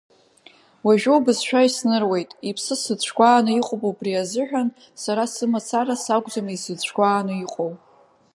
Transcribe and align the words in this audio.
Уажәы 0.85 1.11
убасшәа 1.17 1.67
исныруеит, 1.67 2.31
иԥсы 2.49 2.75
сыцәгәааны 2.81 3.51
иҟоуп 3.59 3.81
убри 3.89 4.21
азыҳәан, 4.21 4.69
сара 5.01 5.23
сымацара 5.33 5.95
сакәӡам 6.03 6.47
изыцәгәааны 6.55 7.33
иҟоу. 7.43 7.71